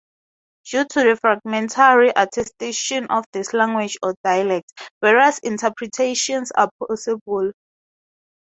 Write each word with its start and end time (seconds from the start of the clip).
Due 0.65 0.85
to 0.85 1.03
the 1.03 1.15
fragmentary 1.15 2.09
attestation 2.15 3.05
of 3.11 3.23
this 3.33 3.53
language 3.53 3.99
or 4.01 4.15
dialect, 4.23 4.73
various 4.99 5.37
interpretations 5.43 6.51
are 6.53 6.71
possible. 6.79 7.51